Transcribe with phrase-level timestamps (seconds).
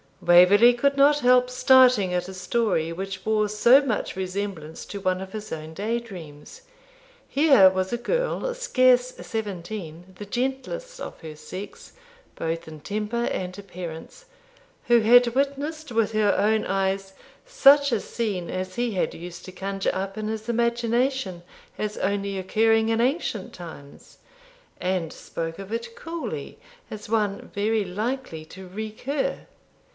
[0.19, 5.19] Waverley could not help starting at a story which bore so much resemblance to one
[5.21, 6.61] of his own day dreams.
[7.27, 11.93] Here was a girl scarce seventeen, the gentlest of her sex,
[12.35, 14.25] both in temper and appearance,
[14.85, 17.13] who had witnessed with her own eyes
[17.45, 21.43] such a scene as he had used to conjure up in his imagination,
[21.79, 24.17] as only occurring in ancient times,
[24.79, 26.57] and spoke of it coolly,
[26.89, 29.45] as one very likely to recur.